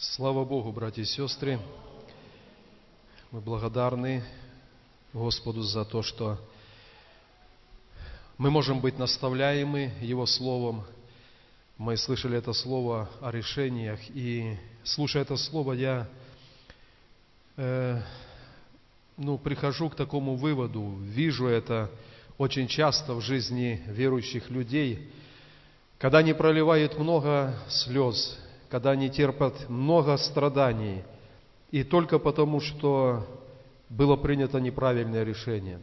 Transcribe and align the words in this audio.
Слава 0.00 0.44
Богу, 0.44 0.70
братья 0.70 1.02
и 1.02 1.04
сестры. 1.04 1.58
Мы 3.32 3.40
благодарны 3.40 4.22
Господу 5.12 5.62
за 5.62 5.84
то, 5.84 6.04
что 6.04 6.38
мы 8.36 8.48
можем 8.48 8.80
быть 8.80 8.96
наставляемы 8.96 9.92
Его 10.00 10.24
Словом. 10.24 10.84
Мы 11.78 11.96
слышали 11.96 12.38
это 12.38 12.52
Слово 12.52 13.10
о 13.20 13.32
решениях, 13.32 13.98
и 14.10 14.56
слушая 14.84 15.22
это 15.22 15.36
Слово, 15.36 15.72
я 15.72 16.06
э, 17.56 18.00
ну, 19.16 19.36
прихожу 19.36 19.90
к 19.90 19.96
такому 19.96 20.36
выводу, 20.36 20.94
вижу 21.00 21.48
это 21.48 21.90
очень 22.38 22.68
часто 22.68 23.14
в 23.14 23.20
жизни 23.20 23.82
верующих 23.88 24.48
людей, 24.48 25.10
когда 25.98 26.18
они 26.18 26.34
проливают 26.34 26.96
много 26.96 27.58
слез, 27.68 28.38
когда 28.70 28.90
они 28.90 29.08
терпят 29.10 29.68
много 29.68 30.16
страданий, 30.16 31.02
и 31.70 31.84
только 31.84 32.18
потому, 32.18 32.60
что 32.60 33.26
было 33.88 34.16
принято 34.16 34.60
неправильное 34.60 35.24
решение. 35.24 35.80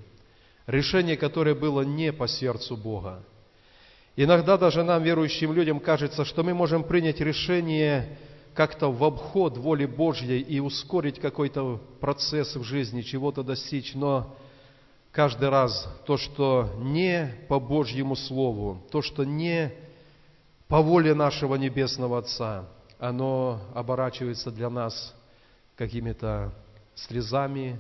Решение, 0.68 1.18
которое 1.18 1.56
было 1.56 1.82
не 1.82 2.12
по 2.12 2.28
сердцу 2.28 2.76
Бога. 2.76 3.24
Иногда 4.16 4.58
даже 4.58 4.84
нам, 4.84 5.04
верующим 5.04 5.54
людям, 5.54 5.80
кажется, 5.80 6.26
что 6.26 6.44
мы 6.44 6.54
можем 6.54 6.84
принять 6.84 7.20
решение 7.20 8.18
как-то 8.54 8.90
в 8.92 9.04
обход 9.04 9.58
воли 9.58 9.86
Божьей 9.86 10.40
и 10.40 10.60
ускорить 10.60 11.20
какой-то 11.20 11.82
процесс 12.00 12.56
в 12.56 12.64
жизни, 12.64 13.02
чего-то 13.02 13.44
достичь, 13.44 13.94
но 13.94 14.34
каждый 15.12 15.50
раз 15.50 15.88
то, 16.06 16.18
что 16.18 16.70
не 16.78 17.36
по 17.50 17.60
Божьему 17.60 18.16
Слову, 18.16 18.82
то, 18.92 19.02
что 19.02 19.26
не 19.26 19.74
по 20.68 20.82
воле 20.82 21.14
нашего 21.14 21.56
Небесного 21.56 22.20
Отца, 22.20 22.66
оно 23.00 23.62
оборачивается 23.74 24.52
для 24.52 24.70
нас 24.70 25.14
какими-то 25.76 26.54
слезами, 26.96 27.80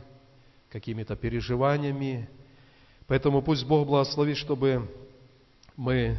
какими-то 0.71 1.15
переживаниями. 1.15 2.29
Поэтому 3.07 3.41
пусть 3.41 3.65
Бог 3.65 3.87
благословит, 3.87 4.37
чтобы 4.37 4.91
мы 5.75 6.17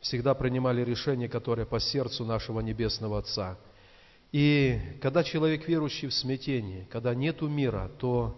всегда 0.00 0.34
принимали 0.34 0.82
решения, 0.82 1.28
которые 1.28 1.66
по 1.66 1.78
сердцу 1.80 2.24
нашего 2.24 2.60
Небесного 2.60 3.18
Отца. 3.18 3.56
И 4.32 4.80
когда 5.00 5.22
человек 5.22 5.68
верующий 5.68 6.08
в 6.08 6.14
смятении, 6.14 6.88
когда 6.90 7.14
нету 7.14 7.48
мира, 7.48 7.90
то 7.98 8.36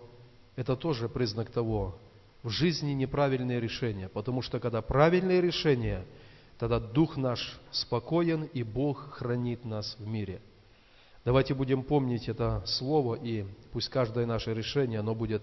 это 0.57 0.77
тоже 0.77 1.09
признак 1.09 1.51
того, 1.51 1.99
в 2.43 2.51
жизни 2.51 2.93
неправильные 2.93 3.61
решения. 3.61 4.09
Потому 4.09 4.43
что 4.43 4.61
когда 4.61 4.83
правильные 4.83 5.41
решения– 5.41 6.05
тогда 6.59 6.81
дух 6.81 7.17
наш 7.17 7.59
спокоен, 7.71 8.45
и 8.45 8.63
Бог 8.63 9.15
хранит 9.15 9.65
нас 9.65 9.97
в 9.99 10.07
мире. 10.07 10.41
Давайте 11.25 11.55
будем 11.55 11.83
помнить 11.83 12.29
это 12.29 12.63
слово, 12.67 13.17
и 13.17 13.45
пусть 13.73 13.89
каждое 13.89 14.27
наше 14.27 14.55
решение, 14.55 15.01
оно 15.01 15.15
будет 15.15 15.43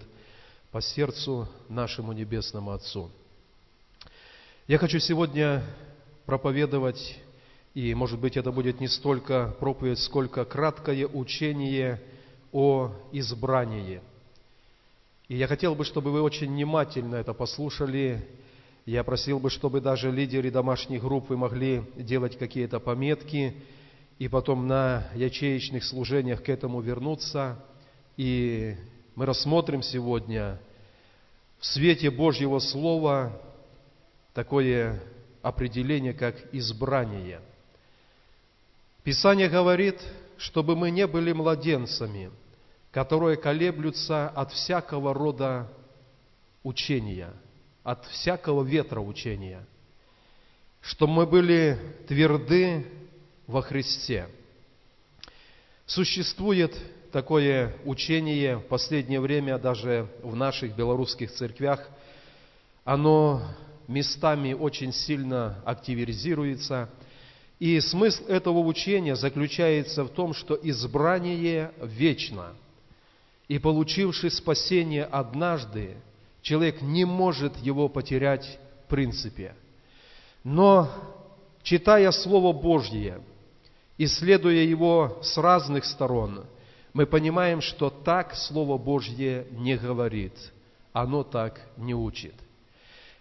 по 0.70 0.80
сердцу 0.80 1.48
нашему 1.68 2.12
Небесному 2.12 2.72
Отцу. 2.72 3.10
Я 4.66 4.78
хочу 4.78 4.98
сегодня 4.98 5.62
проповедовать, 6.24 7.20
и, 7.74 7.94
может 7.94 8.18
быть, 8.18 8.36
это 8.36 8.50
будет 8.50 8.80
не 8.80 8.88
столько 8.88 9.54
проповедь, 9.60 9.98
сколько 9.98 10.44
краткое 10.44 11.06
учение 11.06 12.00
о 12.50 12.92
избрании. 13.12 14.00
И 15.28 15.36
я 15.36 15.46
хотел 15.46 15.74
бы, 15.74 15.84
чтобы 15.84 16.12
вы 16.12 16.22
очень 16.22 16.48
внимательно 16.48 17.16
это 17.16 17.34
послушали, 17.34 18.26
я 18.86 19.02
просил 19.02 19.38
бы, 19.38 19.48
чтобы 19.48 19.80
даже 19.80 20.10
лидеры 20.10 20.50
домашних 20.50 21.02
групп 21.02 21.30
вы 21.30 21.36
могли 21.36 21.84
делать 21.96 22.36
какие-то 22.36 22.80
пометки 22.80 23.56
и 24.18 24.28
потом 24.28 24.66
на 24.66 25.08
ячеечных 25.14 25.84
служениях 25.84 26.42
к 26.42 26.48
этому 26.50 26.80
вернуться. 26.80 27.58
И 28.18 28.76
мы 29.14 29.24
рассмотрим 29.24 29.82
сегодня 29.82 30.60
в 31.58 31.66
свете 31.66 32.10
Божьего 32.10 32.58
Слова 32.58 33.40
такое 34.34 35.02
определение, 35.40 36.12
как 36.12 36.36
избрание. 36.52 37.40
Писание 39.02 39.48
говорит, 39.48 40.00
чтобы 40.36 40.76
мы 40.76 40.90
не 40.90 41.06
были 41.06 41.32
младенцами, 41.32 42.30
которые 42.90 43.38
колеблются 43.38 44.28
от 44.28 44.52
всякого 44.52 45.14
рода 45.14 45.72
учения– 46.62 47.32
от 47.84 48.06
всякого 48.06 48.64
ветра 48.64 49.00
учения, 49.00 49.64
что 50.80 51.06
мы 51.06 51.26
были 51.26 51.78
тверды 52.08 52.86
во 53.46 53.62
Христе. 53.62 54.26
Существует 55.86 56.74
такое 57.12 57.76
учение 57.84 58.56
в 58.56 58.62
последнее 58.62 59.20
время 59.20 59.58
даже 59.58 60.08
в 60.22 60.34
наших 60.34 60.74
белорусских 60.74 61.30
церквях. 61.30 61.88
Оно 62.84 63.42
местами 63.86 64.54
очень 64.54 64.92
сильно 64.92 65.62
активизируется. 65.66 66.88
И 67.58 67.78
смысл 67.80 68.24
этого 68.26 68.60
учения 68.60 69.14
заключается 69.14 70.04
в 70.04 70.08
том, 70.08 70.32
что 70.32 70.58
избрание 70.60 71.70
вечно. 71.82 72.54
И 73.46 73.58
получивший 73.58 74.30
спасение 74.30 75.04
однажды, 75.04 75.96
человек 76.44 76.82
не 76.82 77.04
может 77.06 77.56
его 77.56 77.88
потерять 77.88 78.58
в 78.84 78.90
принципе. 78.90 79.54
Но, 80.44 80.90
читая 81.62 82.12
Слово 82.12 82.52
Божье, 82.52 83.20
исследуя 83.96 84.62
его 84.62 85.18
с 85.22 85.38
разных 85.38 85.86
сторон, 85.86 86.44
мы 86.92 87.06
понимаем, 87.06 87.60
что 87.62 87.88
так 87.88 88.36
Слово 88.36 88.76
Божье 88.76 89.46
не 89.52 89.76
говорит, 89.76 90.34
оно 90.92 91.24
так 91.24 91.60
не 91.78 91.94
учит. 91.94 92.34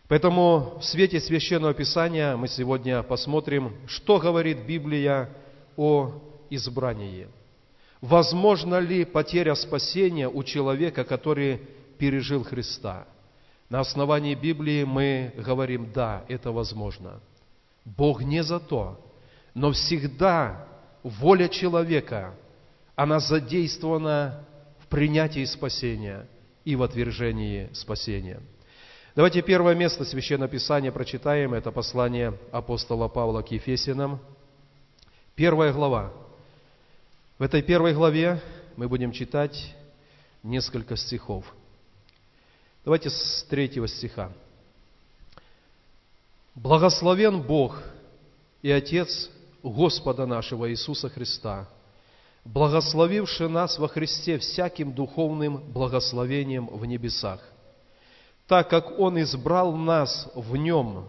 Поэтому 0.09 0.77
в 0.79 0.83
свете 0.83 1.21
Священного 1.21 1.73
Писания 1.73 2.35
мы 2.35 2.49
сегодня 2.49 3.01
посмотрим, 3.03 3.73
что 3.87 4.19
говорит 4.19 4.65
Библия 4.67 5.29
о 5.77 6.11
избрании. 6.49 7.29
Возможно 8.01 8.79
ли 8.79 9.05
потеря 9.05 9.55
спасения 9.55 10.27
у 10.27 10.43
человека, 10.43 11.05
который 11.05 11.61
пережил 11.97 12.43
Христа? 12.43 13.07
На 13.73 13.79
основании 13.79 14.35
Библии 14.35 14.83
мы 14.83 15.33
говорим, 15.35 15.91
да, 15.91 16.23
это 16.27 16.51
возможно. 16.51 17.19
Бог 17.83 18.21
не 18.21 18.43
за 18.43 18.59
то, 18.59 19.03
но 19.55 19.71
всегда 19.71 20.67
воля 21.01 21.47
человека, 21.47 22.35
она 22.95 23.19
задействована 23.19 24.45
в 24.77 24.85
принятии 24.89 25.43
спасения 25.45 26.27
и 26.63 26.75
в 26.75 26.83
отвержении 26.83 27.71
спасения. 27.73 28.41
Давайте 29.15 29.41
первое 29.41 29.73
место 29.73 30.05
Священного 30.05 30.51
Писания 30.51 30.91
прочитаем. 30.91 31.55
Это 31.55 31.71
послание 31.71 32.37
апостола 32.51 33.07
Павла 33.07 33.41
к 33.41 33.49
Ефесянам. 33.49 34.19
Первая 35.33 35.73
глава. 35.73 36.13
В 37.39 37.41
этой 37.41 37.63
первой 37.63 37.95
главе 37.95 38.39
мы 38.75 38.87
будем 38.87 39.11
читать 39.11 39.75
несколько 40.43 40.95
стихов– 40.95 41.55
Давайте 42.85 43.09
с 43.09 43.45
третьего 43.49 43.87
стиха. 43.87 44.29
Благословен 46.53 47.41
Бог 47.41 47.81
и 48.61 48.69
Отец 48.69 49.29
Господа 49.63 50.25
нашего 50.25 50.69
Иисуса 50.69 51.07
Христа, 51.07 51.69
благословивший 52.43 53.47
нас 53.47 53.79
во 53.79 53.87
Христе 53.87 54.37
всяким 54.37 54.91
духовным 54.91 55.63
благословением 55.71 56.67
в 56.67 56.85
небесах, 56.85 57.39
так 58.47 58.69
как 58.69 58.99
Он 58.99 59.21
избрал 59.21 59.73
нас 59.77 60.29
в 60.35 60.57
Нем 60.57 61.07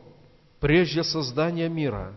прежде 0.60 1.02
создания 1.02 1.68
мира, 1.68 2.14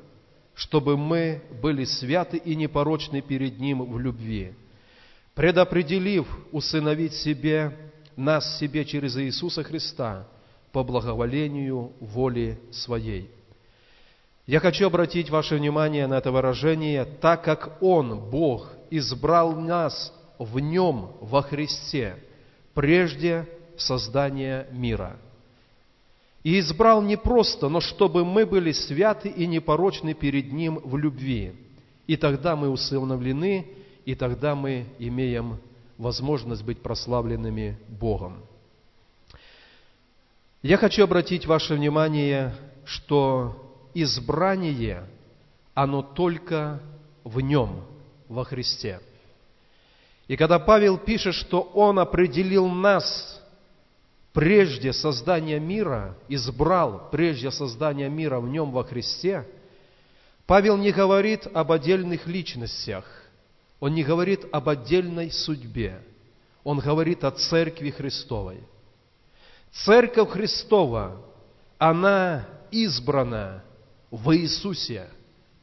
чтобы 0.53 0.97
мы 0.97 1.41
были 1.63 1.83
святы 1.83 2.37
и 2.37 2.55
непорочны 2.55 3.21
перед 3.21 3.59
Ним 3.59 3.91
в 3.91 3.99
любви, 3.99 4.53
предопределив 5.33 6.27
усыновить 6.51 7.13
себе 7.13 7.86
нас 8.17 8.57
себе 8.57 8.83
через 8.83 9.15
Иисуса 9.17 9.63
Христа 9.63 10.27
по 10.71 10.83
благоволению 10.83 11.93
воли 11.99 12.59
Своей. 12.71 13.29
Я 14.45 14.59
хочу 14.59 14.87
обратить 14.87 15.29
ваше 15.29 15.55
внимание 15.55 16.07
на 16.07 16.17
это 16.17 16.31
выражение, 16.31 17.05
так 17.05 17.43
как 17.43 17.81
Он, 17.81 18.29
Бог, 18.29 18.71
избрал 18.89 19.53
нас 19.55 20.13
в 20.39 20.59
Нем, 20.59 21.11
во 21.21 21.41
Христе, 21.41 22.17
прежде 22.73 23.47
создания 23.77 24.67
мира. 24.71 25.17
И 26.43 26.59
избрал 26.59 27.01
не 27.01 27.17
просто, 27.17 27.67
но 27.67 27.81
чтобы 27.81 28.23
мы 28.23 28.45
были 28.45 28.71
святы 28.71 29.27
и 29.27 29.45
непорочны 29.45 30.13
перед 30.13 30.51
Ним 30.53 30.79
в 30.83 30.97
любви. 30.97 31.53
И 32.07 32.15
тогда 32.15 32.55
мы 32.55 32.69
усыновлены, 32.69 33.67
и 34.05 34.15
тогда 34.15 34.55
мы 34.55 34.85
имеем 34.97 35.59
возможность 35.97 36.63
быть 36.63 36.81
прославленными 36.81 37.77
Богом. 37.87 38.43
Я 40.61 40.77
хочу 40.77 41.03
обратить 41.03 41.45
ваше 41.45 41.75
внимание, 41.75 42.53
что 42.85 43.89
избрание, 43.93 45.05
оно 45.73 46.01
только 46.01 46.81
в 47.23 47.39
Нем, 47.39 47.83
во 48.27 48.43
Христе. 48.43 48.99
И 50.27 50.35
когда 50.35 50.59
Павел 50.59 50.97
пишет, 50.97 51.35
что 51.35 51.61
он 51.61 51.99
определил 51.99 52.67
нас 52.67 53.41
прежде 54.33 54.93
создания 54.93 55.59
мира, 55.59 56.15
избрал 56.27 57.09
прежде 57.11 57.49
создания 57.49 58.09
мира 58.09 58.39
в 58.39 58.47
нем 58.47 58.71
во 58.71 58.83
Христе, 58.83 59.47
Павел 60.45 60.77
не 60.77 60.91
говорит 60.91 61.47
об 61.53 61.71
отдельных 61.71 62.27
личностях, 62.27 63.05
он 63.79 63.93
не 63.93 64.03
говорит 64.03 64.45
об 64.51 64.69
отдельной 64.69 65.31
судьбе, 65.31 66.01
он 66.63 66.79
говорит 66.79 67.23
о 67.23 67.31
Церкви 67.31 67.91
Христовой. 67.91 68.59
Церковь 69.71 70.31
Христова, 70.31 71.21
она 71.77 72.47
избрана 72.71 73.63
в 74.09 74.35
Иисусе 74.35 75.07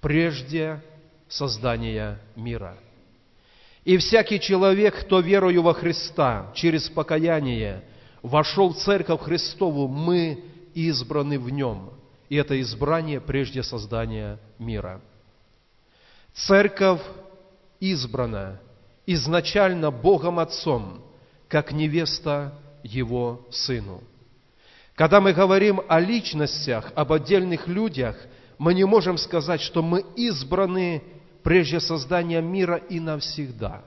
прежде 0.01 0.83
создания 1.29 2.21
мира. 2.37 2.77
И 3.85 3.97
всякий 3.99 4.41
человек, 4.41 4.99
кто 5.01 5.21
верою 5.21 5.63
во 5.63 5.75
Христа 5.75 6.53
через 6.55 6.89
покаяние 6.89 7.83
вошел 8.23 8.73
в 8.73 8.79
Церковь 8.79 9.23
Христову, 9.23 9.89
мы 9.89 10.43
избраны 10.75 11.39
в 11.39 11.51
Нем. 11.51 11.91
И 12.29 12.37
это 12.37 12.59
избрание 12.61 13.21
прежде 13.21 13.63
создания 13.63 14.39
мира. 14.59 15.03
Церковь 16.33 17.03
избрана 17.93 18.61
изначально 19.07 19.91
Богом 19.91 20.39
Отцом, 20.39 21.03
как 21.49 21.73
невеста 21.73 22.55
Его 22.83 23.47
Сыну. 23.51 24.03
Когда 24.95 25.21
мы 25.21 25.33
говорим 25.33 25.81
о 25.89 26.01
личностях, 26.01 26.93
об 26.95 27.13
отдельных 27.13 27.67
людях, 27.67 28.17
мы 28.59 28.75
не 28.75 28.85
можем 28.85 29.19
сказать, 29.19 29.61
что 29.61 29.83
мы 29.83 30.05
избраны 30.17 31.03
прежде 31.43 31.81
создания 31.81 32.41
мира 32.41 32.77
и 32.77 33.01
навсегда. 33.01 33.83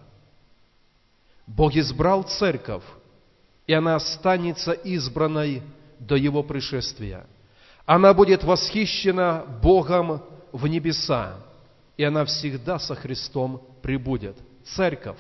Бог 1.48 1.76
избрал 1.76 2.24
церковь, 2.24 2.84
и 3.66 3.74
она 3.74 3.96
останется 3.96 4.74
избранной 4.74 5.64
до 5.98 6.16
Его 6.16 6.44
пришествия. 6.44 7.26
Она 7.86 8.14
будет 8.14 8.44
восхищена 8.44 9.46
Богом 9.64 10.22
в 10.52 10.68
небеса, 10.68 11.38
и 11.96 12.04
она 12.04 12.26
всегда 12.26 12.80
со 12.80 12.96
Христом 12.96 13.62
прибудет. 13.82 14.38
Церковь. 14.64 15.18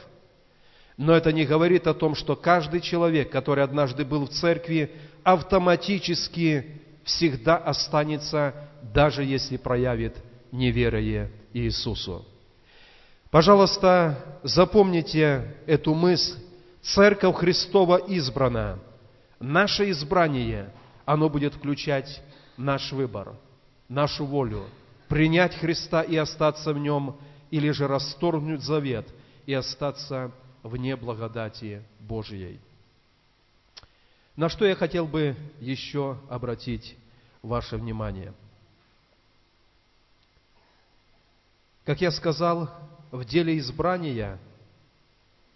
Но 0.97 1.13
это 1.13 1.31
не 1.31 1.45
говорит 1.45 1.87
о 1.87 1.93
том, 1.93 2.15
что 2.15 2.35
каждый 2.35 2.81
человек, 2.81 3.31
который 3.31 3.63
однажды 3.63 4.03
был 4.03 4.25
в 4.25 4.29
церкви, 4.29 4.91
автоматически 5.23 6.81
всегда 7.03 7.57
останется, 7.57 8.53
даже 8.81 9.23
если 9.23 9.57
проявит 9.57 10.15
неверие 10.51 11.31
Иисусу. 11.53 12.25
Пожалуйста, 13.29 14.39
запомните 14.43 15.55
эту 15.65 15.93
мысль 15.93 16.39
Церковь 16.81 17.35
Христова 17.35 17.97
избрана. 17.97 18.79
Наше 19.39 19.91
избрание, 19.91 20.73
оно 21.05 21.29
будет 21.29 21.53
включать 21.53 22.21
наш 22.55 22.91
выбор, 22.91 23.33
нашу 23.89 24.25
волю, 24.25 24.65
принять 25.09 25.55
Христа 25.55 26.01
и 26.01 26.15
остаться 26.15 26.73
в 26.73 26.79
Нем, 26.79 27.17
или 27.51 27.71
же 27.71 27.87
расторгнуть 27.87 28.61
завет 28.61 29.07
и 29.45 29.53
остаться 29.53 30.31
вне 30.63 30.95
благодати 30.95 31.83
Божьей. 31.99 32.59
На 34.35 34.49
что 34.49 34.65
я 34.65 34.75
хотел 34.75 35.07
бы 35.07 35.35
еще 35.59 36.19
обратить 36.29 36.95
ваше 37.41 37.77
внимание. 37.77 38.33
Как 41.85 42.01
я 42.01 42.11
сказал, 42.11 42.69
в 43.11 43.23
деле 43.25 43.57
избрания 43.57 44.37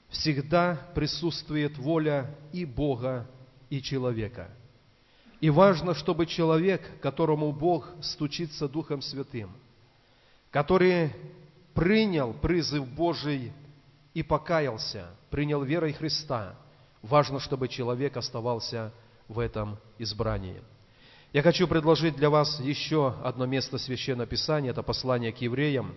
всегда 0.10 0.76
присутствует 0.96 1.78
воля 1.78 2.34
и 2.54 2.66
Бога, 2.66 3.28
и 3.70 3.82
человека. 3.82 4.50
И 5.40 5.50
важно, 5.50 5.94
чтобы 5.94 6.26
человек, 6.26 7.00
которому 7.02 7.52
Бог 7.52 7.90
стучится 8.02 8.68
Духом 8.68 9.02
Святым, 9.02 9.52
который 10.52 11.14
принял 11.74 12.34
призыв 12.34 12.88
Божий 12.88 13.54
и 14.14 14.24
покаялся, 14.24 15.08
принял 15.30 15.64
верой 15.64 15.94
Христа, 15.94 16.56
важно, 17.02 17.40
чтобы 17.40 17.68
человек 17.68 18.18
оставался 18.18 18.92
в 19.28 19.40
этом 19.40 19.78
избрании. 19.98 20.62
Я 21.34 21.42
хочу 21.42 21.68
предложить 21.68 22.18
для 22.18 22.30
вас 22.30 22.60
еще 22.60 23.16
одно 23.24 23.46
место 23.46 23.78
Священного 23.78 24.28
Писания, 24.28 24.72
это 24.72 24.84
послание 24.84 25.32
к 25.32 25.38
евреям, 25.38 25.94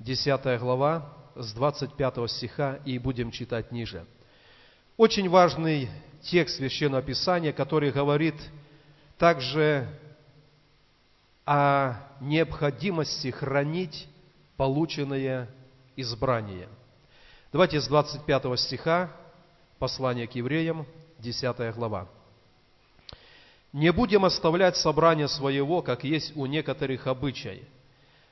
10 0.00 0.60
глава, 0.60 1.10
с 1.34 1.52
25 1.54 2.30
стиха 2.30 2.78
и 2.84 2.98
будем 2.98 3.30
читать 3.30 3.72
ниже. 3.72 4.04
Очень 4.98 5.28
важный 5.28 5.88
текст 6.22 6.56
Священного 6.56 7.02
Писания, 7.02 7.52
который 7.52 7.90
говорит 7.90 8.34
также 9.18 9.88
о 11.46 11.94
необходимости 12.20 13.30
хранить 13.30 14.08
полученное 14.56 15.48
избрание. 15.96 16.68
Давайте 17.52 17.80
с 17.80 17.88
25 17.88 18.58
стиха, 18.60 19.10
послание 19.78 20.26
к 20.26 20.34
евреям, 20.34 20.86
10 21.18 21.74
глава. 21.74 22.08
«Не 23.72 23.92
будем 23.92 24.24
оставлять 24.24 24.76
собрание 24.76 25.28
своего, 25.28 25.82
как 25.82 26.04
есть 26.04 26.36
у 26.36 26.46
некоторых 26.46 27.06
обычай, 27.06 27.64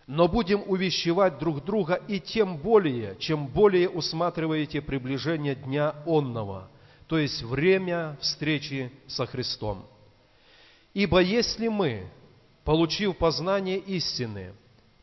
но 0.06 0.28
будем 0.28 0.62
увещевать 0.66 1.38
друг 1.38 1.64
друга, 1.64 1.94
и 2.08 2.20
тем 2.20 2.56
более, 2.58 3.16
чем 3.18 3.46
более 3.46 3.88
усматриваете 3.88 4.80
приближение 4.80 5.54
дня 5.54 5.94
онного, 6.06 6.68
то 7.06 7.18
есть 7.18 7.42
время 7.42 8.16
встречи 8.20 8.90
со 9.06 9.26
Христом. 9.26 9.86
Ибо 10.94 11.20
если 11.20 11.68
мы, 11.68 12.08
получив 12.64 13.16
познание 13.16 13.78
истины, 13.78 14.54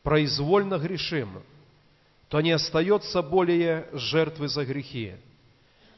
произвольно 0.02 0.78
грешим, 0.78 1.42
то 2.28 2.40
не 2.40 2.52
остается 2.52 3.22
более 3.22 3.88
жертвы 3.92 4.48
за 4.48 4.64
грехи, 4.64 5.14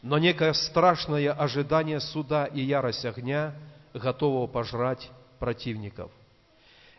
но 0.03 0.19
некое 0.19 0.53
страшное 0.53 1.33
ожидание 1.33 2.01
суда 2.01 2.47
и 2.47 2.61
ярость 2.61 3.05
огня, 3.05 3.55
готового 3.95 4.47
пожрать 4.47 5.11
противников– 5.39 6.11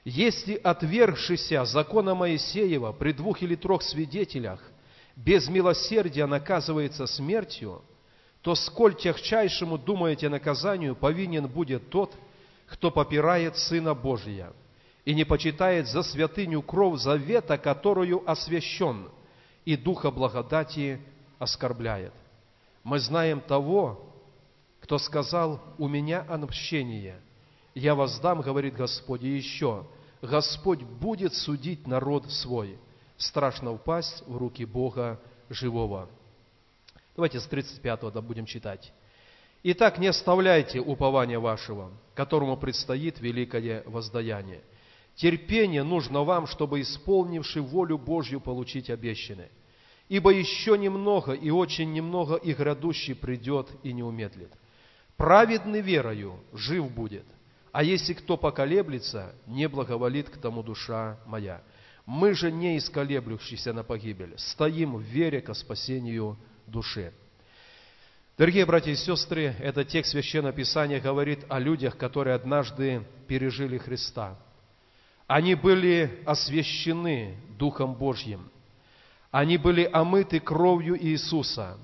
если 0.05 0.53
отвергшийся 0.53 1.65
закона 1.65 2.13
Моисеева 2.13 2.91
при 2.91 3.11
двух 3.11 3.41
или 3.41 3.55
трех 3.55 3.81
свидетелях 3.81 4.61
без 5.15 5.49
милосердия 5.49 6.27
наказывается 6.27 7.07
смертью, 7.07 7.81
то 8.41 8.53
сколь 8.53 8.95
тягчайшему, 8.95 9.79
думаете, 9.79 10.29
наказанию 10.29 10.95
повинен 10.95 11.47
будет 11.47 11.89
тот, 11.89 12.13
кто 12.67 12.91
попирает 12.91 13.57
Сына 13.57 13.95
Божия 13.95 14.53
и 15.05 15.13
не 15.13 15.23
почитает 15.23 15.87
за 15.87 16.03
святыню 16.03 16.61
кровь 16.61 16.99
завета, 16.99 17.57
которую 17.57 18.29
освящен, 18.29 19.09
и 19.63 19.77
Духа 19.77 20.11
благодати 20.11 20.99
оскорбляет. 21.39 22.13
Мы 22.83 22.99
знаем 22.99 23.39
того, 23.39 24.13
кто 24.81 24.97
сказал, 24.97 25.61
«У 25.77 25.87
меня 25.87 26.21
отмщение, 26.21 27.19
я 27.75 27.93
воздам, 27.93 28.41
говорит 28.41 28.75
Господь, 28.75 29.23
и 29.23 29.35
еще, 29.35 29.85
Господь 30.21 30.81
будет 30.81 31.33
судить 31.33 31.87
народ 31.87 32.31
свой. 32.31 32.77
Страшно 33.17 33.71
упасть 33.71 34.23
в 34.25 34.37
руки 34.37 34.65
Бога 34.65 35.19
живого. 35.49 36.09
Давайте 37.15 37.39
с 37.39 37.45
35 37.45 38.13
да 38.13 38.21
будем 38.21 38.45
читать. 38.45 38.91
Итак, 39.63 39.97
не 39.97 40.07
оставляйте 40.07 40.79
упования 40.79 41.39
вашего, 41.39 41.91
которому 42.13 42.57
предстоит 42.57 43.19
великое 43.19 43.83
воздаяние. 43.85 44.61
Терпение 45.15 45.83
нужно 45.83 46.23
вам, 46.23 46.45
чтобы, 46.45 46.81
исполнивши 46.81 47.61
волю 47.61 47.97
Божью, 47.97 48.41
получить 48.41 48.89
обещанное. 48.89 49.49
Ибо 50.09 50.31
еще 50.31 50.77
немного, 50.77 51.31
и 51.33 51.49
очень 51.49 51.93
немного, 51.93 52.35
и 52.35 52.53
грядущий 52.53 53.15
придет 53.15 53.69
и 53.81 53.93
не 53.93 54.03
умедлит. 54.03 54.51
Праведный 55.17 55.81
верою 55.81 56.39
жив 56.53 56.91
будет. 56.91 57.25
А 57.71 57.83
если 57.83 58.13
кто 58.13 58.37
поколеблется, 58.37 59.33
не 59.47 59.67
благоволит 59.67 60.29
к 60.29 60.37
тому 60.37 60.63
душа 60.63 61.17
моя. 61.25 61.61
Мы 62.05 62.33
же 62.33 62.51
не 62.51 62.77
исколеблющиеся 62.77 63.73
на 63.73 63.83
погибель, 63.83 64.33
стоим 64.37 64.97
в 64.97 65.01
вере 65.01 65.41
ко 65.41 65.53
спасению 65.53 66.37
души. 66.67 67.13
Дорогие 68.37 68.65
братья 68.65 68.91
и 68.91 68.95
сестры, 68.95 69.55
этот 69.59 69.87
текст 69.87 70.11
Священного 70.11 70.53
Писания 70.53 70.99
говорит 70.99 71.45
о 71.49 71.57
людях, 71.57 71.97
которые 71.97 72.35
однажды 72.35 73.01
пережили 73.27 73.77
Христа. 73.77 74.37
Они 75.27 75.55
были 75.55 76.21
освящены 76.25 77.37
Духом 77.57 77.95
Божьим. 77.95 78.49
Они 79.31 79.57
были 79.57 79.89
омыты 79.91 80.39
кровью 80.39 80.97
Иисуса, 81.03 81.77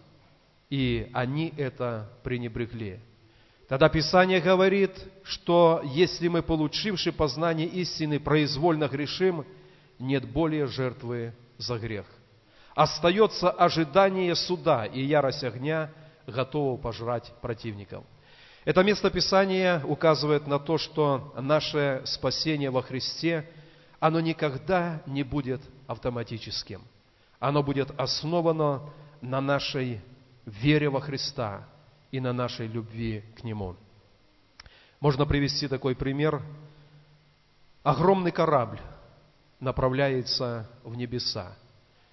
и 0.69 1.10
они 1.13 1.53
это 1.57 2.10
пренебрегли. 2.24 3.00
Тогда 3.67 3.89
Писание 3.89 4.41
говорит, 4.41 4.91
что 5.24 5.81
если 5.83 6.27
мы, 6.27 6.43
получивши 6.43 7.12
познание 7.12 7.67
истины, 7.67 8.19
произвольно 8.19 8.88
грешим, 8.88 9.45
нет 9.98 10.29
более 10.29 10.67
жертвы 10.67 11.33
за 11.57 11.77
грех. 11.77 12.05
Остается 12.75 13.50
ожидание 13.50 14.36
суда 14.36 14.86
и 14.86 15.01
ярость 15.01 15.43
огня, 15.43 15.89
готового 16.27 16.77
пожрать 16.77 17.31
противников. 17.41 18.03
Это 18.63 18.84
местописание 18.84 19.84
указывает 19.84 20.46
на 20.46 20.60
то, 20.60 20.77
что 20.77 21.34
наше 21.39 22.03
спасение 22.06 22.70
во 22.70 22.84
Христе, 22.84 23.50
оно 24.00 24.20
никогда 24.20 25.01
не 25.08 25.24
будет 25.24 25.62
автоматическим. 25.88 26.82
Оно 27.39 27.63
будет 27.63 27.89
основано 28.00 28.84
на 29.20 29.41
нашей 29.41 30.00
вере 30.46 30.89
во 30.89 31.01
Христа 31.01 31.68
и 32.12 32.20
на 32.20 32.34
нашей 32.34 32.68
любви 32.68 33.24
к 33.36 33.44
Нему. 33.44 33.75
Можно 35.00 35.25
привести 35.25 35.68
такой 35.68 35.96
пример. 35.96 36.44
Огромный 37.82 38.32
корабль 38.32 38.80
направляется 39.60 40.70
в 40.84 40.96
небеса. 40.96 41.56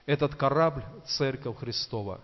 Этот 0.06 0.34
корабль– 0.34 0.84
Церковь 1.04 1.58
Христова. 1.58 2.20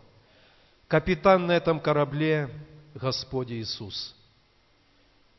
Капитан 0.88 1.46
на 1.46 1.52
этом 1.52 1.78
корабле– 1.78 2.48
Господь 2.94 3.50
Иисус. 3.50 4.14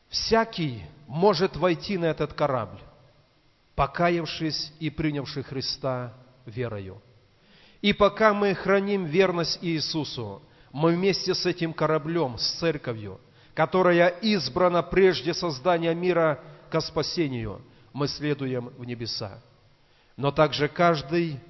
Всякий 0.08 0.84
может 1.06 1.56
войти 1.56 1.96
на 1.96 2.06
этот 2.06 2.34
корабль, 2.34 2.80
покаявшись 3.74 4.72
и 4.78 4.90
принявший 4.90 5.42
Христа 5.42 6.12
верою. 6.44 7.00
И 7.80 7.92
пока 7.92 8.34
мы 8.34 8.54
храним 8.54 9.04
верность 9.06 9.58
Иисусу, 9.62 10.42
мы 10.70 10.94
вместе 10.94 11.34
с 11.34 11.46
этим 11.46 11.72
кораблем, 11.72 12.38
с 12.38 12.52
церковью, 12.58 13.20
которая 13.54 14.08
избрана 14.08 14.82
прежде 14.82 15.32
создания 15.32 15.94
мира 15.94 16.40
ко 16.70 16.80
спасению, 16.80 17.62
мы 17.92 18.08
следуем 18.08 18.68
в 18.76 18.84
небеса. 18.84 19.42
Но 20.16 20.30
также 20.30 20.68
каждый 20.68 21.40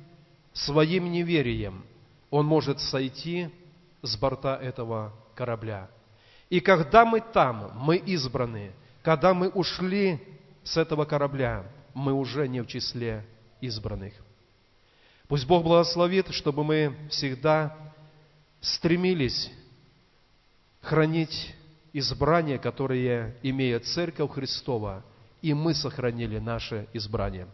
своим 0.52 1.10
неверием, 1.10 1.84
он 2.30 2.46
может 2.46 2.80
сойти 2.80 3.50
с 4.02 4.16
борта 4.16 4.56
этого 4.56 5.12
корабля. 5.34 5.88
И 6.48 6.60
когда 6.60 7.04
мы 7.04 7.20
там, 7.20 7.72
мы 7.74 7.96
избраны, 7.96 8.72
когда 9.02 9.34
мы 9.34 9.48
ушли 9.48 10.20
с 10.62 10.76
этого 10.76 11.04
корабля, 11.04 11.64
мы 11.94 12.12
уже 12.12 12.46
не 12.48 12.60
в 12.60 12.66
числе 12.66 13.24
избранных. 13.60 14.14
Пусть 15.28 15.46
Бог 15.46 15.64
благословит, 15.64 16.30
чтобы 16.30 16.62
мы 16.62 16.96
всегда 17.10 17.76
стремились 18.60 19.50
хранить 20.82 21.54
избрание, 21.92 22.58
которое 22.58 23.36
имеет 23.42 23.86
Церковь 23.86 24.32
Христова, 24.32 25.04
и 25.42 25.52
мы 25.52 25.74
сохранили 25.74 26.38
наше 26.38 26.86
избрание. 26.92 27.48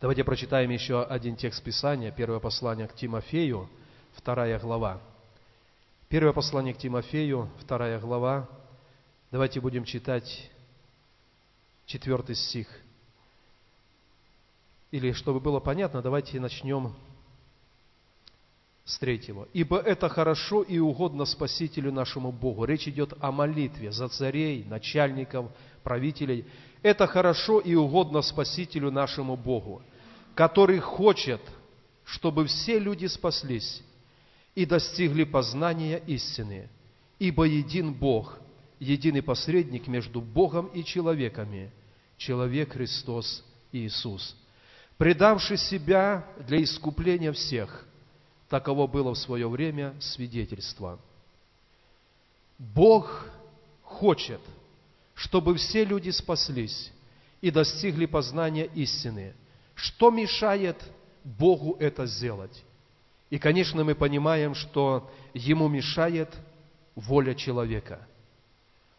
Давайте 0.00 0.24
прочитаем 0.24 0.70
еще 0.70 1.02
один 1.02 1.36
текст 1.36 1.62
Писания, 1.62 2.10
первое 2.10 2.38
послание 2.38 2.86
к 2.86 2.94
Тимофею, 2.94 3.68
вторая 4.14 4.58
глава. 4.58 5.00
Первое 6.08 6.32
послание 6.32 6.72
к 6.72 6.78
Тимофею, 6.78 7.50
вторая 7.58 7.98
глава. 7.98 8.48
Давайте 9.32 9.60
будем 9.60 9.82
читать 9.82 10.52
четвертый 11.84 12.36
стих. 12.36 12.68
Или, 14.92 15.10
чтобы 15.10 15.40
было 15.40 15.58
понятно, 15.58 16.02
давайте 16.02 16.38
начнем 16.38 16.94
с 18.84 19.00
третьего. 19.00 19.48
«Ибо 19.52 19.80
это 19.80 20.08
хорошо 20.08 20.62
и 20.62 20.78
угодно 20.78 21.24
Спасителю 21.24 21.90
нашему 21.90 22.30
Богу». 22.30 22.64
Речь 22.64 22.86
идет 22.86 23.12
о 23.18 23.32
молитве 23.32 23.90
за 23.90 24.08
царей, 24.08 24.62
начальников, 24.62 25.50
правителей. 25.82 26.46
Это 26.82 27.08
хорошо 27.08 27.58
и 27.58 27.74
угодно 27.74 28.22
Спасителю 28.22 28.92
нашему 28.92 29.36
Богу, 29.36 29.82
который 30.36 30.78
хочет, 30.78 31.40
чтобы 32.04 32.46
все 32.46 32.78
люди 32.78 33.06
спаслись 33.06 33.82
и 34.56 34.66
достигли 34.66 35.22
познания 35.22 35.98
истины. 35.98 36.68
Ибо 37.20 37.44
един 37.44 37.94
Бог, 37.94 38.40
единый 38.80 39.22
посредник 39.22 39.86
между 39.86 40.20
Богом 40.20 40.66
и 40.66 40.82
человеками, 40.82 41.70
человек 42.16 42.72
Христос 42.72 43.44
Иисус, 43.70 44.34
предавший 44.98 45.58
себя 45.58 46.26
для 46.48 46.60
искупления 46.60 47.30
всех– 47.30 47.86
Таково 48.48 48.86
было 48.86 49.14
в 49.14 49.18
свое 49.18 49.48
время 49.48 49.94
свидетельство. 50.00 51.00
Бог 52.58 53.28
хочет, 53.82 54.40
чтобы 55.14 55.56
все 55.56 55.84
люди 55.84 56.10
спаслись 56.10 56.92
и 57.40 57.50
достигли 57.50 58.06
познания 58.06 58.66
истины. 58.66 59.34
Что 59.74 60.10
мешает 60.10 60.76
Богу 61.24 61.76
это 61.80 62.06
сделать? 62.06 62.62
И, 63.30 63.38
конечно, 63.38 63.84
мы 63.84 63.94
понимаем, 63.94 64.54
что 64.54 65.10
Ему 65.34 65.68
мешает 65.68 66.34
воля 66.94 67.34
человека. 67.34 68.06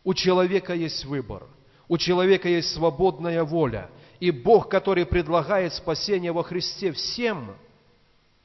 У 0.03 0.13
человека 0.13 0.74
есть 0.74 1.05
выбор, 1.05 1.43
у 1.88 1.98
человека 1.98 2.48
есть 2.50 2.74
свободная 2.74 3.43
воля. 3.43 3.89
И 4.19 4.31
Бог, 4.31 4.69
который 4.69 5.05
предлагает 5.05 5.74
спасение 5.74 6.31
во 6.31 6.43
Христе 6.43 6.91
всем– 6.91 7.55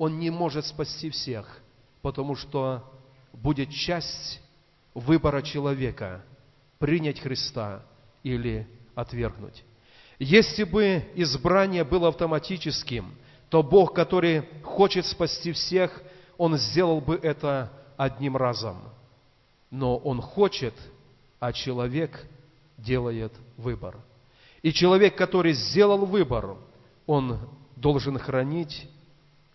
он 0.02 0.18
не 0.18 0.30
может 0.30 0.66
спасти 0.66 1.10
всех, 1.10 1.60
потому 2.00 2.34
что 2.34 2.82
будет 3.32 3.70
часть 3.70 4.40
выбора 4.94 5.42
человека 5.42 6.24
принять 6.80 7.20
Христа 7.20 7.84
или 8.24 8.66
отвергнуть. 8.96 9.62
Если 10.18 10.64
бы 10.64 11.04
избрание 11.14 11.84
было 11.84 12.08
автоматическим, 12.08 13.14
то 13.52 13.62
Бог, 13.62 13.92
который 13.92 14.49
хочет 14.62 15.04
спасти 15.04 15.52
всех, 15.52 16.02
Он 16.38 16.56
сделал 16.56 17.02
бы 17.02 17.16
это 17.16 17.71
одним 17.99 18.35
разом. 18.35 18.78
Но 19.71 19.99
Он 19.99 20.23
хочет, 20.23 20.73
а 21.38 21.52
человек 21.52 22.26
делает 22.78 23.30
выбор. 23.59 23.99
И 24.62 24.73
человек, 24.73 25.18
который 25.18 25.52
сделал 25.52 26.06
выбор, 26.06 26.56
он 27.06 27.40
должен 27.76 28.18
хранить 28.18 28.88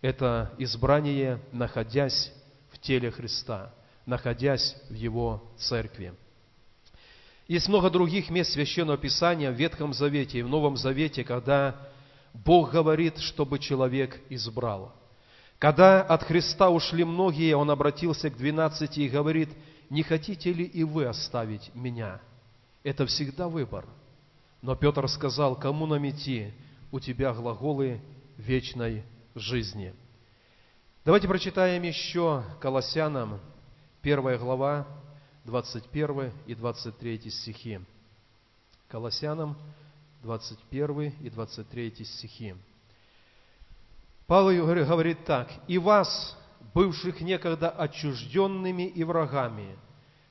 это 0.01 0.53
избрание, 0.59 1.39
находясь 1.51 2.31
в 2.69 2.77
теле 2.77 3.09
Христа, 3.09 3.73
находясь 4.05 4.75
в 4.91 4.93
Его 4.93 5.41
церкви. 5.57 6.13
Есть 7.47 7.67
много 7.67 7.89
других 7.89 8.29
мест 8.29 8.51
Священного 8.51 8.99
Писания 8.99 9.49
в 9.49 9.55
Ветхом 9.55 9.91
Завете 9.91 10.37
и 10.37 10.43
в 10.43 10.49
Новом 10.49 10.77
Завете, 10.77 11.23
когда 11.23 11.89
Бог 12.45 12.71
говорит, 12.71 13.17
чтобы 13.19 13.59
человек 13.59 14.21
избрал. 14.29 14.93
Когда 15.59 16.01
от 16.01 16.23
Христа 16.23 16.69
ушли 16.69 17.03
многие, 17.03 17.55
Он 17.55 17.71
обратился 17.71 18.29
к 18.29 18.37
двенадцати 18.37 19.01
и 19.01 19.09
говорит, 19.09 19.49
не 19.89 20.03
хотите 20.03 20.53
ли 20.53 20.63
и 20.63 20.83
вы 20.83 21.05
оставить 21.05 21.71
меня? 21.73 22.21
Это 22.83 23.05
всегда 23.05 23.47
выбор. 23.47 23.85
Но 24.61 24.75
Петр 24.75 25.07
сказал, 25.07 25.55
кому 25.55 25.85
нам 25.87 26.07
идти? 26.09 26.53
У 26.91 26.99
тебя 26.99 27.33
глаголы 27.33 28.01
вечной 28.37 29.03
жизни. 29.35 29.93
Давайте 31.05 31.27
прочитаем 31.27 31.83
еще 31.83 32.43
Колоссянам, 32.59 33.39
первая 34.01 34.37
глава, 34.37 34.85
21 35.45 36.31
и 36.45 36.53
23 36.53 37.29
стихи. 37.29 37.79
Колоссянам, 38.89 39.57
21 40.27 41.13
и 41.21 41.29
23 41.29 42.03
стихи. 42.03 42.53
Павел 44.25 44.65
говорит 44.65 45.23
так, 45.23 45.49
«И 45.69 45.77
вас, 45.77 46.37
бывших 46.73 47.21
некогда 47.21 47.69
отчужденными 47.69 48.89
и 48.89 49.05
врагами, 49.05 49.77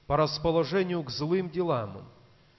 по 0.06 0.18
расположению 0.18 1.02
к 1.02 1.08
злым 1.10 1.48
делам, 1.48 2.06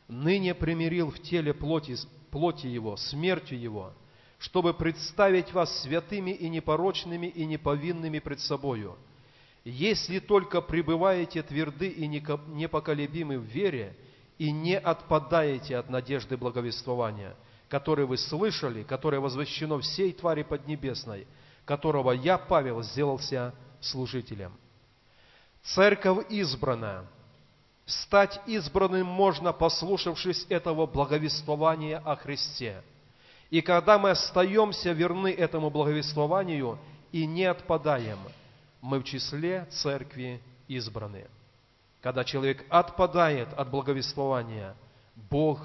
ныне 0.07 0.55
примирил 0.55 1.11
в 1.11 1.19
теле 1.19 1.53
плоти, 1.53 1.95
плоти 2.31 2.65
его, 2.65 2.97
смертью 2.97 3.61
его, 3.61 3.93
чтобы 4.39 4.73
представить 4.73 5.53
вас 5.53 5.83
святыми 5.83 6.31
и 6.31 6.49
непорочными 6.49 7.27
и 7.27 7.45
неповинными 7.45 8.17
пред 8.17 8.39
собою. 8.39 8.97
Если 9.63 10.17
только 10.17 10.59
пребываете 10.61 11.43
тверды 11.43 11.87
и 11.87 12.07
непоколебимы 12.07 13.37
в 13.37 13.43
вере 13.43 13.95
и 14.37 14.51
не 14.51 14.77
отпадаете 14.77 15.77
от 15.77 15.89
надежды 15.89 16.37
благовествования, 16.37 17.35
которое 17.69 18.05
вы 18.05 18.17
слышали, 18.17 18.83
которое 18.83 19.19
возвещено 19.19 19.79
всей 19.79 20.13
твари 20.13 20.43
поднебесной, 20.43 21.27
которого 21.65 22.11
я, 22.11 22.37
Павел, 22.37 22.83
сделался 22.83 23.53
служителем. 23.81 24.53
Церковь 25.63 26.25
избрана. 26.29 27.05
Стать 27.85 28.41
избранным 28.45 29.07
можно, 29.07 29.53
послушавшись 29.53 30.45
этого 30.49 30.85
благовествования 30.85 31.99
о 31.99 32.15
Христе– 32.15 32.83
и 33.49 33.61
когда 33.61 33.97
мы 33.97 34.11
остаемся 34.11 34.91
верны 34.91 35.29
этому 35.29 35.69
благовествованию 35.69 36.77
и 37.11 37.25
не 37.25 37.45
отпадаем, 37.45 38.17
мы 38.81 38.99
в 38.99 39.03
числе 39.03 39.65
церкви 39.71 40.41
избранные. 40.67 41.27
Когда 42.07 42.23
человек 42.23 42.65
отпадает 42.69 43.49
от 43.57 43.69
благовествования, 43.69 44.77
Бог 45.29 45.59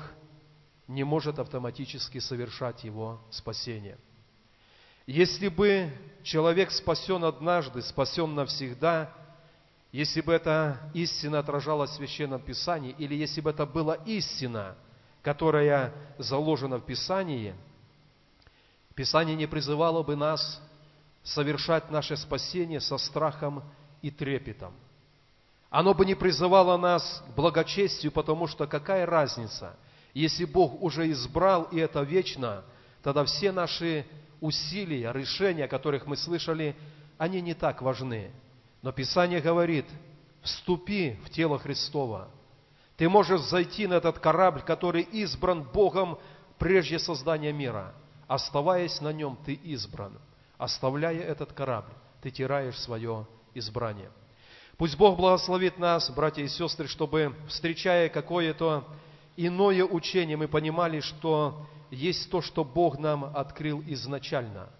не 0.88 1.04
может 1.04 1.38
автоматически 1.38 2.18
совершать 2.18 2.82
его 2.82 3.20
спасение. 3.30 3.96
Если 5.06 5.46
бы 5.46 5.92
человек 6.24 6.72
спасен 6.72 7.22
однажды, 7.22 7.80
спасен 7.80 8.34
навсегда, 8.34 9.14
если 9.92 10.20
бы 10.20 10.32
эта 10.32 10.80
истина 10.94 11.38
отражалась 11.38 11.90
в 11.90 11.94
Священном 11.94 12.42
Писании, 12.42 12.96
или 12.98 13.14
если 13.14 13.40
бы 13.40 13.50
это 13.50 13.64
была 13.64 13.94
истина, 14.04 14.74
которая 15.22 15.94
заложена 16.18 16.78
в 16.78 16.84
Писании, 16.84 17.54
Писание 18.96 19.36
не 19.36 19.46
призывало 19.46 20.02
бы 20.02 20.16
нас 20.16 20.60
совершать 21.22 21.88
наше 21.92 22.16
спасение 22.16 22.80
со 22.80 22.98
страхом 22.98 23.62
и 24.00 24.10
трепетом. 24.10 24.74
Оно 25.72 25.94
бы 25.94 26.04
не 26.04 26.14
призывало 26.14 26.76
нас 26.76 27.24
к 27.26 27.34
благочестию, 27.34 28.12
потому 28.12 28.46
что 28.46 28.66
какая 28.66 29.06
разница, 29.06 29.74
если 30.12 30.44
Бог 30.44 30.82
уже 30.82 31.10
избрал, 31.10 31.62
и 31.62 31.78
это 31.78 32.02
вечно, 32.02 32.62
тогда 33.02 33.24
все 33.24 33.52
наши 33.52 34.04
усилия, 34.42 35.12
решения, 35.12 35.64
о 35.64 35.68
которых 35.68 36.06
мы 36.06 36.18
слышали, 36.18 36.76
они 37.16 37.40
не 37.40 37.54
так 37.54 37.80
важны. 37.80 38.30
Но 38.82 38.92
Писание 38.92 39.40
говорит, 39.40 39.86
вступи 40.42 41.18
в 41.24 41.30
тело 41.30 41.58
Христова. 41.58 42.28
Ты 42.98 43.08
можешь 43.08 43.40
зайти 43.40 43.86
на 43.86 43.94
этот 43.94 44.18
корабль, 44.18 44.60
который 44.60 45.00
избран 45.00 45.62
Богом 45.62 46.18
прежде 46.58 46.98
создания 46.98 47.50
мира. 47.50 47.94
Оставаясь 48.28 49.00
на 49.00 49.10
нем, 49.10 49.38
ты 49.46 49.54
избран. 49.54 50.18
Оставляя 50.58 51.22
этот 51.22 51.54
корабль, 51.54 51.94
ты 52.20 52.30
теряешь 52.30 52.78
свое 52.78 53.26
избрание. 53.54 54.10
Пусть 54.82 54.96
Бог 54.96 55.16
благословит 55.16 55.78
нас, 55.78 56.10
братья 56.10 56.42
и 56.42 56.48
сестры, 56.48 56.88
чтобы, 56.88 57.36
встречая 57.46 58.08
какое-то 58.08 58.82
иное 59.36 59.84
учение, 59.84 60.36
мы 60.36 60.48
понимали, 60.48 60.98
что 60.98 61.68
есть 61.92 62.28
то, 62.32 62.42
что 62.42 62.64
Бог 62.64 62.98
нам 62.98 63.30
открыл 63.32 63.80
изначально, 63.86 64.70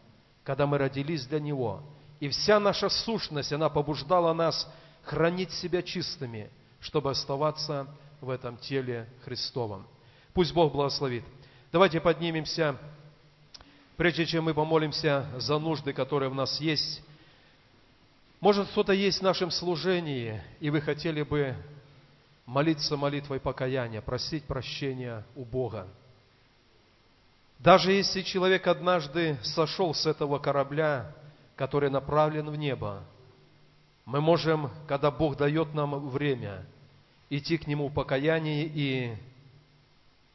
когда 0.43 0.67
мы 0.67 0.79
родились 0.79 1.25
для 1.27 1.39
Него. 1.39 1.85
И 2.19 2.29
вся 2.31 2.59
наша 2.59 2.89
сущность, 2.89 3.53
она 3.53 3.69
побуждала 3.69 4.33
нас 4.33 4.69
хранить 5.05 5.53
себя 5.53 5.83
чистыми, 5.83 6.51
чтобы 6.81 7.13
оставаться 7.13 7.87
в 8.21 8.29
этом 8.29 8.57
теле 8.57 9.09
Христовом. 9.25 9.87
Пусть 10.35 10.53
Бог 10.53 10.73
благословит. 10.73 11.23
Давайте 11.71 12.01
поднимемся, 12.01 12.77
прежде 13.97 14.27
чем 14.27 14.47
мы 14.47 14.53
помолимся 14.53 15.29
за 15.37 15.61
нужды, 15.61 15.93
которые 15.93 16.29
в 16.29 16.35
нас 16.35 16.61
есть. 16.61 17.05
Может, 18.43 18.71
кто-то 18.71 18.93
есть 18.93 19.21
в 19.21 19.23
нашем 19.23 19.53
служении, 19.53 20.43
и 20.59 20.69
вы 20.69 20.81
хотели 20.81 21.23
бы 21.23 21.55
молиться 22.45 22.97
молитвой 22.97 23.39
покаяния, 23.39 24.01
просить 24.01 24.43
прощения 24.43 25.25
у 25.37 25.45
Бога. 25.45 25.87
Даже 27.61 27.93
если 27.93 28.23
человек 28.23 28.67
однажды 28.67 29.39
сошел 29.45 29.95
с 29.95 30.07
этого 30.07 30.41
корабля, 30.41 31.15
который 31.55 31.89
направлен 31.89 32.51
в 32.51 32.57
небо, 32.57 33.05
мы 34.07 34.21
можем, 34.21 34.73
когда 34.89 35.13
Бог 35.13 35.37
дает 35.37 35.73
нам 35.73 36.09
время, 36.09 36.67
идти 37.31 37.57
к 37.59 37.69
Нему 37.69 37.91
в 37.91 37.95
покаянии, 37.95 38.65
и 38.65 39.17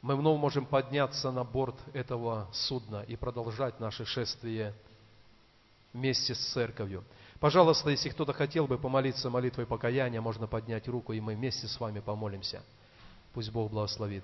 мы 0.01 0.15
вновь 0.15 0.39
можем 0.39 0.65
подняться 0.65 1.29
на 1.29 1.43
борт 1.43 1.75
этого 1.91 2.47
судна 2.53 3.03
и 3.05 3.17
продолжать 3.17 3.81
наше 3.81 4.05
шествие 4.05 4.73
вместе 5.91 6.35
с 6.35 6.53
церковью. 6.53 7.03
Пожалуйста, 7.39 7.91
если 7.91 8.09
кто-то 8.09 8.33
хотел 8.33 8.65
бы 8.65 8.77
помолиться 8.77 9.29
молитвой 9.29 9.65
покаяния, 9.65 10.21
можно 10.21 10.47
поднять 10.47 10.87
руку, 10.87 11.13
и 11.13 11.19
мы 11.19 11.35
вместе 11.35 11.67
с 11.67 11.79
вами 11.79 11.99
помолимся. 11.99 12.63
Пусть 13.33 13.51
Бог 13.51 13.71
благословит. 13.71 14.23